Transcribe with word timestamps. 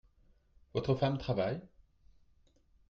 Votre 0.73 0.95
femme 0.95 1.19
travaille? 1.19 1.61